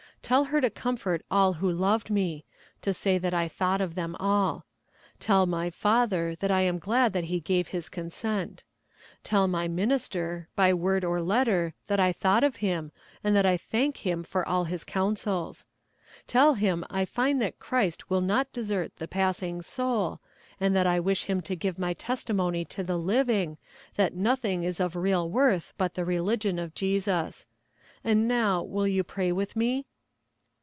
Tell 0.23 0.45
her 0.45 0.61
to 0.61 0.69
comfort 0.69 1.25
all 1.31 1.53
who 1.53 1.69
loved 1.69 2.09
me; 2.11 2.45
to 2.83 2.93
say 2.93 3.17
that 3.17 3.33
I 3.33 3.47
thought 3.49 3.81
of 3.81 3.95
them 3.95 4.15
all. 4.17 4.65
Tell 5.19 5.45
my 5.47 5.69
father 5.71 6.35
that 6.35 6.51
I 6.51 6.61
am 6.61 6.79
glad 6.79 7.11
that 7.13 7.25
he 7.25 7.39
gave 7.41 7.69
his 7.69 7.89
consent. 7.89 8.63
Tell 9.25 9.47
my 9.49 9.67
minister, 9.67 10.47
by 10.55 10.73
word 10.75 11.03
or 11.03 11.21
letter, 11.21 11.73
that 11.87 11.99
I 11.99 12.13
thought 12.13 12.45
of 12.45 12.57
him, 12.57 12.91
and 13.23 13.35
that 13.35 13.45
I 13.47 13.57
thank 13.57 13.97
him 14.05 14.21
for 14.23 14.47
all 14.47 14.63
his 14.65 14.85
counsels. 14.85 15.65
Tell 16.27 16.53
him 16.53 16.85
I 16.89 17.03
find 17.03 17.41
that 17.41 17.59
Christ 17.59 18.09
will 18.09 18.21
not 18.21 18.53
desert 18.53 18.95
the 18.97 19.09
passing 19.09 19.61
soul, 19.63 20.21
and 20.61 20.73
that 20.75 20.87
I 20.87 20.97
wish 20.99 21.23
him 21.25 21.41
to 21.41 21.55
give 21.57 21.77
my 21.79 21.93
testimony 21.93 22.63
to 22.65 22.83
the 22.85 22.95
living, 22.97 23.57
that 23.95 24.13
nothing 24.13 24.63
is 24.63 24.79
of 24.79 24.95
real 24.95 25.29
worth 25.29 25.73
but 25.77 25.95
the 25.95 26.05
religion 26.05 26.57
of 26.59 26.73
Jesus; 26.75 27.47
and 28.03 28.27
now, 28.29 28.61
will 28.63 28.87
you 28.87 29.03
pray 29.03 29.31
with 29.33 29.55
me?' 29.57 29.87